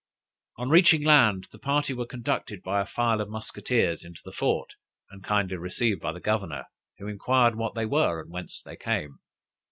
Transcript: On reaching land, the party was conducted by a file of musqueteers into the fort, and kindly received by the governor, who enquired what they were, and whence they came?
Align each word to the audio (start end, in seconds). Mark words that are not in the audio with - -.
On 0.57 0.71
reaching 0.71 1.03
land, 1.03 1.47
the 1.51 1.59
party 1.59 1.93
was 1.93 2.07
conducted 2.09 2.63
by 2.63 2.81
a 2.81 2.87
file 2.87 3.21
of 3.21 3.29
musqueteers 3.29 4.03
into 4.03 4.19
the 4.25 4.31
fort, 4.31 4.73
and 5.11 5.23
kindly 5.23 5.57
received 5.57 6.01
by 6.01 6.11
the 6.11 6.19
governor, 6.19 6.65
who 6.97 7.07
enquired 7.07 7.53
what 7.55 7.75
they 7.75 7.85
were, 7.85 8.19
and 8.19 8.31
whence 8.31 8.63
they 8.63 8.75
came? 8.77 9.19